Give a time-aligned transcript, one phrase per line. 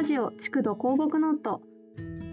[0.00, 1.60] ラジオ築土鉱木ノート。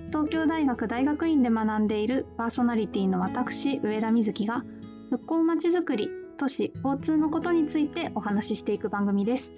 [0.07, 4.63] 東京大学大学院で学んでいるパーソナリティの私上田瑞希が
[5.09, 9.51] 復興まちづくり都市交通のことについてお話ししていく番組です。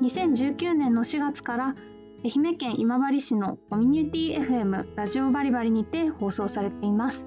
[0.00, 1.74] 2019年の4月から
[2.24, 7.26] 愛媛県今治市のコミュニティ FM ラジオバリバリにて放送されています。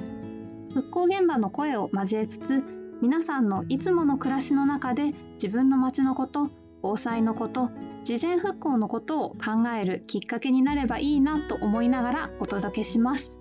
[0.73, 2.63] 復興現場の声を交えつつ
[2.99, 6.49] 皆さんのいつもの暮らしの中で自分の街のこと
[6.85, 7.71] 防災のこと
[8.03, 13.31] 事前復興のことを考えるきっかけになればいいなと思いながらお届けします。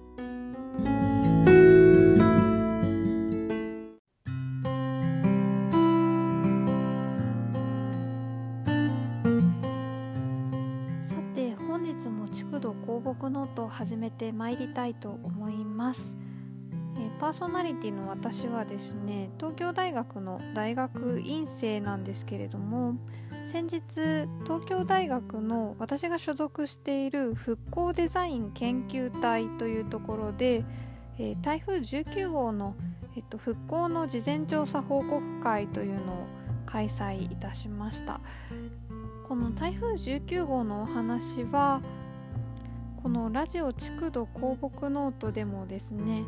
[11.03, 16.17] さて本日も築土鉱木ノートを始めてまいりたいと思います。
[16.97, 22.95] えパーソナリティの私はですね東京大学の大学院生なんですけれども
[23.45, 23.81] 先日
[24.45, 30.65] 東京大学の私が所属している復興デザイン研究隊というところで、
[31.19, 32.75] えー、台風19号の、
[33.17, 36.27] えっと、復興の事前調査報告会というのを
[36.65, 38.21] 開催いたしました。
[39.29, 41.81] この台風19号のお話は
[43.03, 46.25] このラジオ築土広木ノートでもですね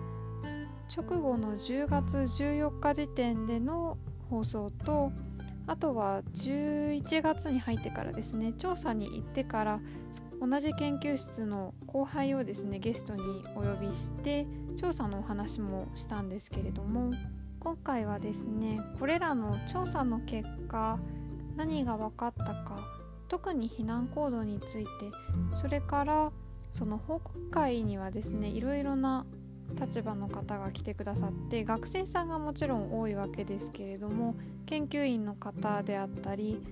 [0.95, 3.98] 直後の10月14日時点での
[4.30, 5.12] 放送と
[5.67, 9.81] あとは11月に入ってからですね調査に行ってから
[10.41, 13.23] 同じ研究室の後輩をですねゲストに
[13.56, 17.12] お呼びして調査のお話もしたんですけれども
[17.58, 20.98] 今回はですねこれらの調査の結果
[21.56, 22.86] 何が分かったか
[23.28, 24.91] 特に避難行動について
[25.61, 26.33] それから
[26.70, 29.27] その報告会にはですねいろいろな
[29.81, 34.34] 立場の方が来てくださって学生さんがもちろん多いわけですけれども
[34.67, 36.62] 研究員の方であったり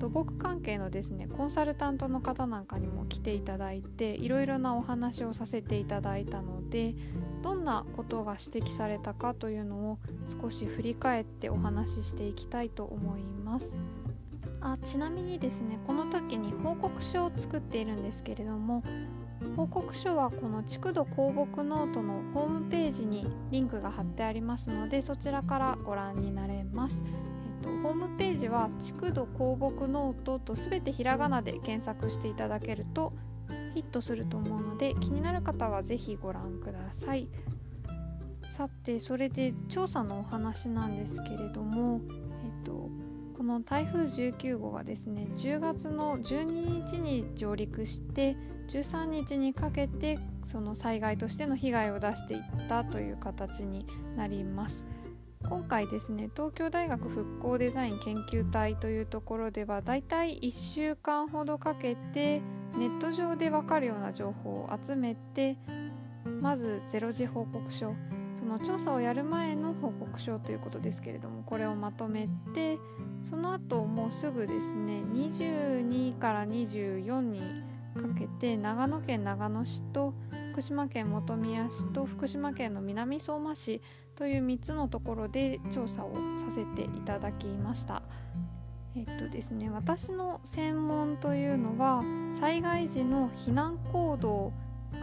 [0.00, 6.94] 土木関係のですねコンサルタントの方なんかにも来ていただいていろいろなお話をさせていただいたので
[7.42, 9.98] どんなことが指摘されたかというのを
[10.40, 13.78] 少し振り返ってお話ししていきたいと思います。
[14.60, 18.82] あちなみにですねこの時に報告書を作っているんですけれども
[19.56, 27.02] 報告書はこの築土鉱木ノートのホームページにリンクが貼ってありますのでそちらからご覧になれます。
[27.06, 33.12] えっと、ホームページは築土鉱木ノートと全てひらがなで検索していただけると
[33.74, 37.28] ヒットすると思うので気になる方は是非ご覧ください。
[38.46, 42.00] さてそれで調査のお話なんですけれども、
[43.46, 46.44] の台風19号はですね10月の12
[46.86, 48.36] 日に上陸して
[48.68, 53.86] 13日にかけてその災害としての被害を出していったという形に
[54.16, 54.84] なります。
[55.48, 62.42] 今回ですね東京大学復興デザイン研究隊というところではだいたい1週間ほどかけて
[62.76, 65.56] ネット上でわかるような情報を集めて
[66.40, 67.94] まず0時報告書
[68.46, 72.78] その調査をやる前の報告書ということですけれどもこれをまとめて
[73.28, 80.14] その後もうすぐですね22から24にかけて長野県長野市と
[80.52, 83.82] 福島県本宮市と福島県の南相馬市
[84.14, 88.02] という3つのところで調査をさせていただきました。
[88.94, 94.52] えっとですね、私の専門というのは災害時の避難行動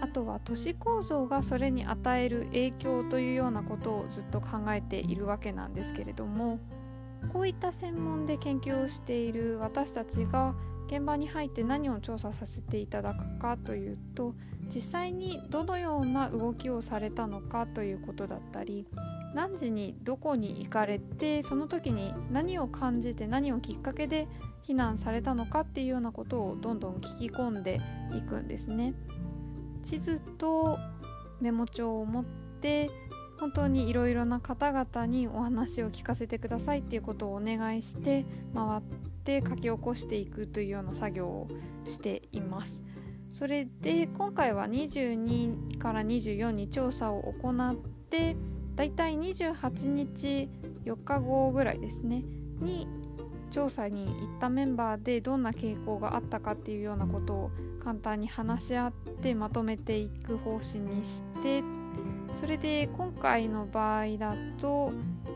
[0.03, 6.59] あとは都市構造がそれに与える影響というようなことをずっと考えているわけなんですけれども
[7.31, 10.55] こういった専門で研究をしている私たちが
[10.87, 14.35] 現場に入って何を調査させていただくかというと
[14.67, 18.85] 実際にどのような動きをされたのかということだったり
[19.33, 24.27] 何時にどこに行かれてその時に何を感じて何をきっかけで
[24.67, 27.79] 避難されたのかっていうようなことをどんどん聞き込んで
[28.13, 28.93] いくんですね。
[29.83, 30.79] 地図と
[31.39, 32.89] メモ帳を持って
[33.39, 38.81] 本当にいろいろな方々にお話を聞かせてくださいっていうことをお願いして回っ
[39.23, 41.47] て書き起こしていくというような作業を
[41.85, 42.83] しています。
[43.29, 47.75] それで今回は22から24に調査を行っ
[48.09, 48.35] て
[48.75, 50.49] だいたい28日
[50.85, 52.23] 4日後ぐらいですね
[52.61, 52.87] に
[53.53, 57.51] 調査に行ったメンバーでどんな傾向があったかっていうようなことを
[57.83, 58.91] 簡単に話し合っ
[59.21, 61.63] てまとめていく方針にして
[62.33, 64.91] それで今回の場合だと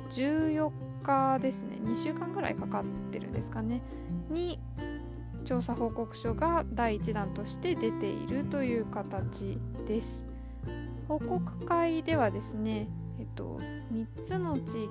[0.10, 0.72] 14
[1.04, 3.84] 日ですね2週間ぐらいかかってるんですかね
[4.30, 4.60] に
[5.46, 10.28] 調査報告書が第1弾として出ているという形です。
[11.08, 13.62] 報告会ではですね、えっと、
[13.94, 14.90] 3つの地域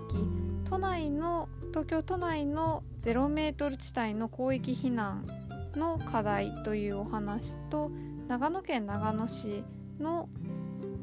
[0.64, 5.26] 都内の東京都内の0メートル地帯の広域避難
[5.74, 7.90] の課題というお話と
[8.28, 9.62] 長野県長野市
[10.00, 10.30] の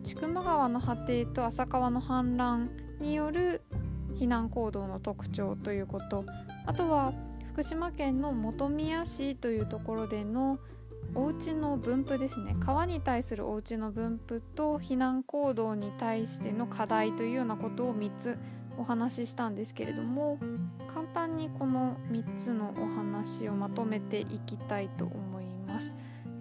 [0.03, 3.61] 千曲川の果てと浅川の氾濫による
[4.15, 6.25] 避難行動の特徴ということ
[6.65, 7.13] あとは
[7.51, 10.57] 福島県の本宮市というところでの
[11.13, 18.39] お家の分布ですね川に対するお家の分布と避難行動に対しての課題というようなことを3つ
[18.77, 20.39] お話ししたんですけれども
[20.93, 25.95] 簡単にこの3つのお話をまとめていきたいと思います。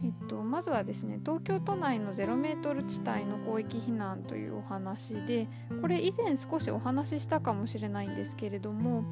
[0.04, 5.48] えっと、まずはですね東京都内の0メートル地帯の広域避難というお話で
[5.80, 9.04] これ以前少しお話ししたかもしれないんですけれども、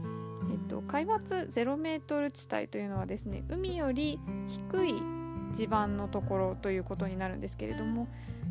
[0.50, 4.94] えっと、海抜0メートル地帯というのはですね海より低い
[5.52, 8.08] 地盤のところということになるんですけれども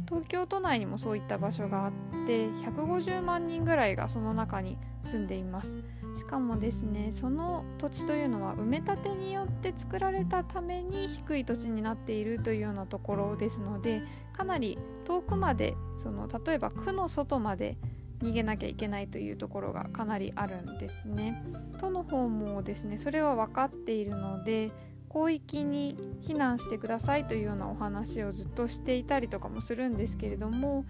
[0.07, 1.91] 東京都内にもそういった場所があっ
[2.25, 5.77] て150万人ぐらいがその中に住んでいます
[6.13, 14.01] しかもですねその土地というのは埋め立てによって作られたために低い土地になっているというようなところですので
[14.33, 17.77] かなり遠くまでその例えば区の外まで
[18.21, 21.41] 逃げなきゃいけないというところがかなりあるんですね。
[21.79, 24.71] 都の方もですねそれは分かっているので
[25.09, 30.85] 広域に避難してくださいというようなお話をずっとしていたりとかもするんですけれども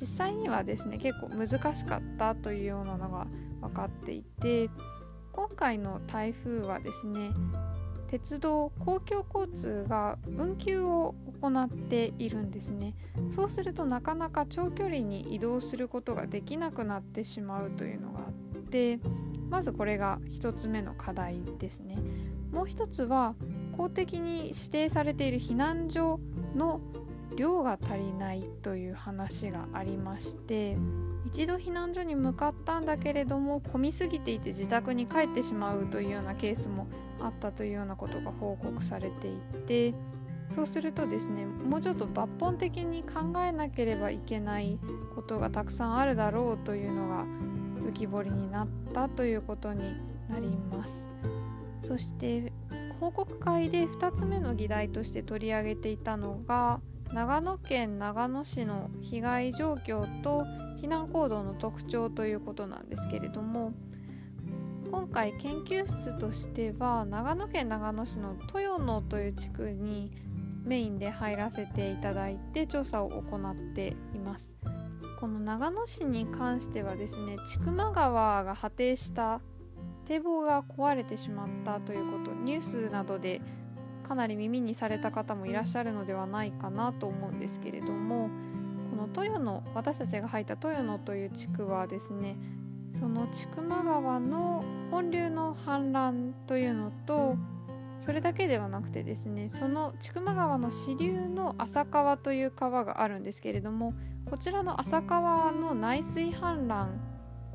[0.00, 1.46] 実際にはですね結構難
[1.76, 3.26] しかったというようなのが
[3.60, 4.70] 分かっていて
[5.32, 7.30] 今回の台風はですね
[8.08, 12.96] 鉄道公共交通が運休を行っているんですね。
[13.34, 18.22] そうするとなかなか長距離に移動することができなくなってしまうというのがあ
[18.58, 18.98] って
[19.48, 21.98] まずこれが1つ目の課題ですね。
[22.50, 23.36] もう一つは
[23.76, 26.18] 公的に指定されている避難所
[26.56, 26.80] の
[27.36, 30.76] 量が足りないという話がありまして
[31.26, 36.88] 一度避難所に向かったんだけれども混みすぎていて自宅に帰ってしまうというようなケースも
[37.20, 39.36] あったというようなことが報告されてい
[39.66, 39.94] て
[40.48, 44.78] そうするとですねもうちょっと抜本的に考えなければいけない
[45.14, 47.24] ことがたくさんあるだろうというのが
[47.88, 49.96] 浮き彫りになったということに
[50.28, 51.08] なります。
[51.82, 52.52] そして
[53.00, 56.80] 報告会で2つ目の議題として取り上げていたのが
[57.12, 60.44] 長野県長野市の被害状況と
[60.80, 63.72] 避難行動の特徴ということなんですけれども
[64.90, 70.10] 今回研究室としては長野県長野市の豊野という地区に
[70.64, 74.54] メインで入らせていただいて調査を行っています。
[75.20, 79.40] この長野市に関してはですね千曲川が果定した
[80.06, 83.42] 堤防が壊れてしまったということニュースなどで
[84.08, 88.30] かなり耳にされた方もいらっしゃるのではないかなと思うんですけれども
[88.90, 92.36] この豊野私たちが入った豊野という地区はですね
[92.92, 97.36] その千曲川の本流の氾濫というのと
[98.00, 103.94] それだけではなくてですねその千曲川の支流の浅川という川があるんですけれども
[104.24, 106.88] こちらの浅川の内水氾濫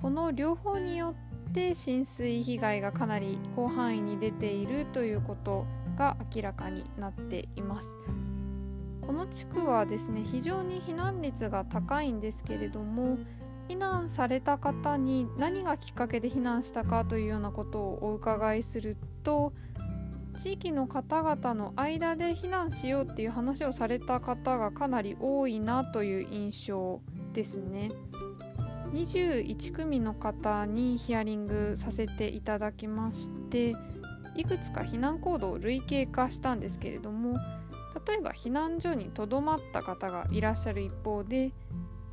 [0.01, 1.15] この両方によ
[1.49, 5.65] って浸水被害がかなり広範囲に出ているということ
[5.97, 7.89] が明らかになっています。
[9.05, 13.17] この地区はですね非常に避難率が高いんですけれども
[13.69, 19.53] 避難された方に何がきっかけで避難したかというようなことをお伺いすると
[20.37, 27.01] 地域の方々の間で避難しようっていう話をされた方がかなり多いなという印象
[27.33, 27.89] ですね。
[28.91, 33.75] 21組の方にヒアリングさせていただきまして
[34.35, 37.35] いくつか避難行動を類型化したんですけれども
[38.07, 41.51] 例えば避難所にとどまった方がいらっしゃる一方で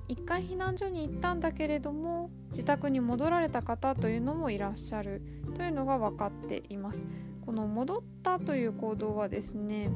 [0.09, 5.23] 1回避難所に行ったんだけれども自宅に戻られた方というのもいらっしゃる
[5.57, 7.07] というのが分かっています。
[7.45, 9.91] この戻ったという行動はですね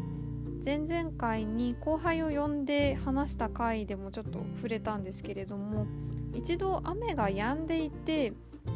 [0.64, 5.86] 前々回に後輩を呼んで話した回でもちょっと触れたんですけれども
[6.34, 8.32] 一度雨が止んでいて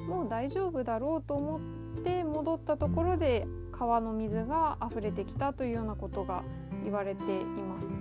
[0.06, 3.46] もう大丈夫だろうと思って戻ったところで
[3.80, 6.42] 川の水が溢れてきたというようなことが
[6.84, 7.94] 言われています。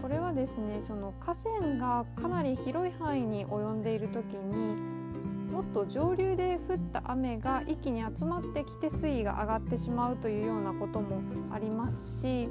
[0.00, 4.76] これはですねその河川がかなり広い範囲に及んでいる時に
[5.50, 11.20] もっと上流で降った雨が一気に集まってきて水位が上がってしまうというようなことも
[11.52, 12.48] ありますし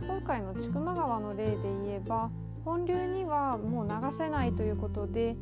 [0.00, 2.30] 今回の千曲川の例で言えば
[2.64, 5.36] 本流にはもう流せないということで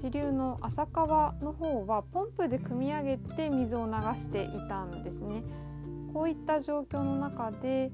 [0.00, 5.42] 支流の浅川の方はポンプで汲み上げて水を流していたんですね。
[6.14, 7.92] こういった状況の中で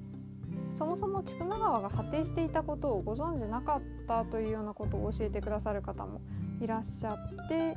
[0.71, 6.21] そもそも千曲川が破堤していたことをご存じなかったというようなことを教えてくださる方も
[6.61, 7.77] いらっしゃって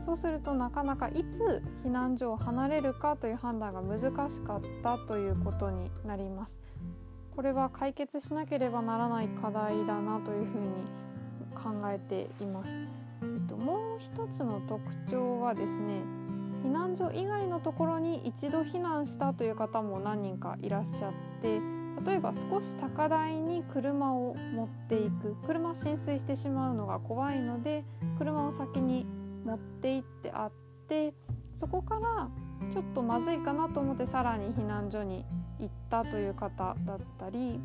[0.00, 6.62] そうするとなかなかいつ避難所を離れるかという判断が難しかったということになります。
[7.34, 10.68] これは解決しなければならない課題だなというふうに
[11.54, 12.74] 考えています。
[13.22, 16.02] えっと、もう一つの特徴はですね
[16.62, 21.60] 避難所以外のところに一度避難したという方も何人かいらっしゃって
[22.04, 27.84] 例えば少し高台に車を持っていく車浸水してしまうのが怖いので
[28.18, 29.06] 車を先に
[29.44, 30.52] 持って行ってあっ
[30.88, 31.14] て
[31.56, 32.28] そこから
[32.70, 35.24] ちょっとまずいかなと思ってさらに避難所に
[35.58, 37.60] 行ったという方だったり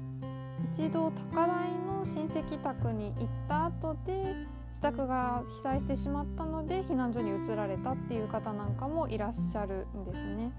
[0.73, 4.35] 一度高台の親戚宅に行った後で
[4.81, 10.51] 自宅が被災してしまったので避難所に移られたっていう方なんかもいらっしゃるんですね。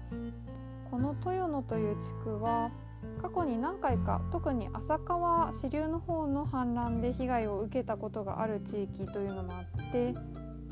[0.89, 2.71] この豊野という地区は
[3.21, 10.13] 過去に何回か特に浅川支流の方の氾濫で被害を受けたことがある地域というのもあって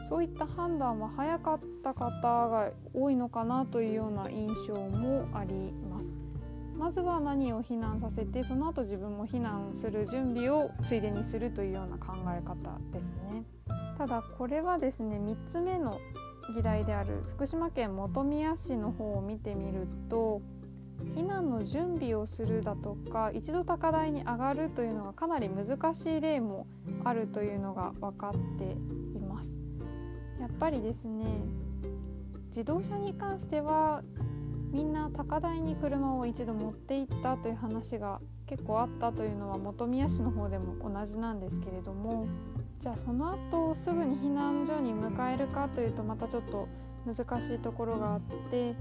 [0.07, 5.73] そういった判断は早かった方が多いのかなというような印象もあり
[6.81, 6.91] ま。
[6.91, 13.43] ずは何を避難させてその後自分も避難する準備をついでにするというような考え方ですね
[13.97, 15.99] ただこれはですね3つ目の
[16.53, 20.41] 議題である福島県本宮市の方を見てみると
[21.15, 26.67] 避難の準備をするだとか一度高台に上がるというのがかなり難しい例も
[27.03, 28.73] あるというのが分かって
[29.17, 29.61] います
[30.39, 31.25] やっぱりですね
[32.47, 34.03] 自動車に関しては
[34.71, 42.25] みんな高台に車を一度持って行ったという話が結構あったというのは本宮市の方でも同じなんですけれども
[42.79, 46.67] じゃあその後すぐに避難所に迎えるかというとまたちょっと
[47.05, 48.75] 難しいところがあって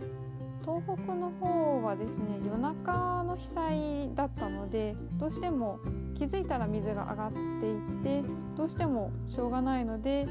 [0.62, 5.80] 東北の方はですね夜中の被災だったのでどうしても
[6.14, 7.38] 気づいたら水が上がって
[7.70, 8.22] いて
[8.56, 10.28] どうしてもしょうがないので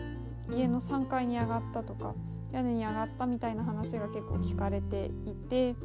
[0.52, 2.14] 家の3階に上がったとか
[2.52, 5.76] 屋根に上がったみたいな話が結構聞かれていて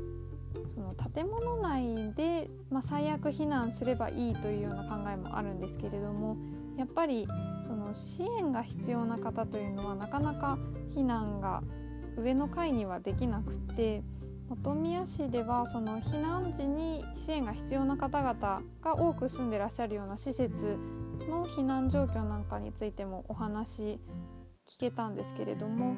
[0.74, 6.36] その建物内で、まあ、最悪避難すればいいというような考えもあるんですけれども
[6.76, 7.26] やっぱり
[7.66, 10.58] その支援が必要な方というのはなかなか
[10.94, 11.62] 避難が
[12.16, 14.02] 上の階にはできなくて
[14.62, 20.76] 本宮市ではその避難時に支援が必要な方々が多く住んでらっしゃるような施設
[21.28, 23.98] の避難状況なんかについてもお話
[24.68, 25.94] 聞けたんですけれども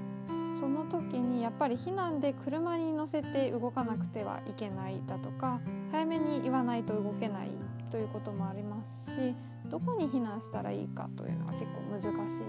[0.59, 5.61] その時にやっぱり避難で車に乗せて動かなくてはいけないだとか
[5.93, 7.51] 早めに言わないと動けない
[7.91, 9.35] ということもありますし
[9.71, 12.41] どこに避難したらいいかというのは結構難しい。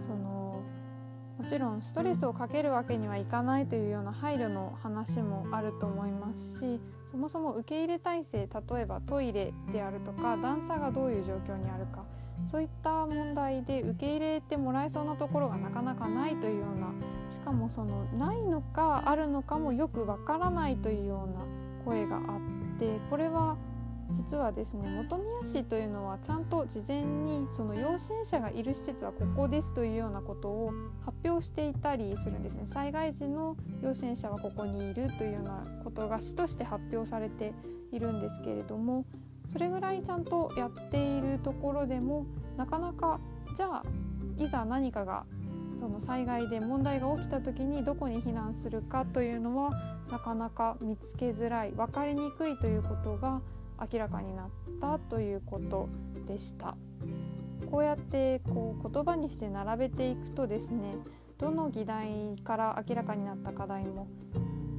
[0.00, 0.62] その
[1.38, 6.80] もちろんストレスをかけるわけにはいかないというような配慮の話もあると思いますし
[7.10, 12.04] そもそも受け入れ体制例えばトイレであるとか段差がどういう状況にあるか
[12.46, 16.92] そういった問題で受け入れてもらえそうなところがなかなかないというような
[17.30, 21.44] しかもそのないのかあるのかもよくわからないというような
[21.84, 23.56] 声があってこれは
[24.10, 30.72] 実はですね本宮市というのはちゃんと事前にその養子縁者がいる施設はここですというようなことを
[31.04, 32.66] 発表していたりするんですね。
[32.66, 37.52] 災害時の養子縁者はここにいるというようなことが市として発表されて
[37.92, 39.04] いるんですけれども
[39.52, 43.20] それぐらいちゃんとやっているところでもなかなか
[43.56, 43.84] じゃあ
[44.38, 45.24] いざ何かが
[45.78, 49.70] その災害で問題が起きた時にどこに避難するかというのは
[50.10, 53.40] なかなか見つけづらい分かりにくいということが
[53.92, 54.48] 明らかになっ
[54.80, 55.88] たということ
[56.26, 56.76] でした。
[57.70, 60.96] こうやってこう言葉にして並べていくとですね
[61.38, 64.06] どの議題から明らかになった課題も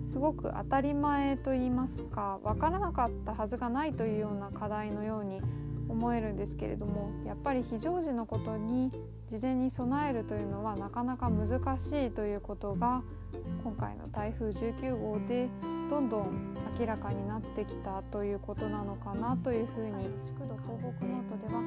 [0.07, 5.41] すごく当たり前と言いますか分からなかったはずがないというような課題のように
[5.89, 8.91] 思えるんですけれどもやっぱり非常時のことに
[9.27, 13.01] 事前に備えるというのはなかなか難しいということが
[13.63, 15.49] 今回の台風19号で
[15.89, 21.61] どんどん明らかになってきたということなのかなというふうに地区土東北ノートでは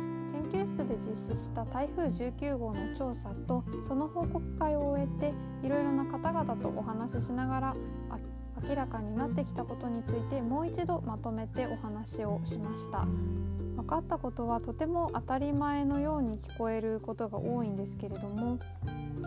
[0.50, 5.32] 研究室で実施した台風19号の調査とその報告会を終えて
[5.64, 7.76] いろいろな方々とお話ししながら
[8.66, 13.06] 明らかになってきたことについてもう一度まとめてお話をしました。
[13.76, 18.58] 分かったことはとても当たり前のように聞こえることが多いんですけれども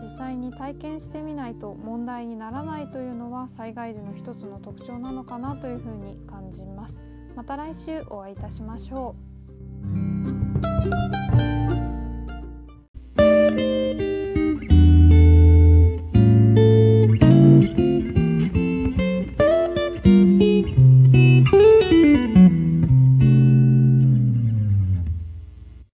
[0.00, 7.00] 実際に体験してみないと問題にならないというのは災害時の一つの特徴なのかなというふうに感じます。
[7.34, 9.14] また来週お会いいたしましょ
[11.18, 11.21] う。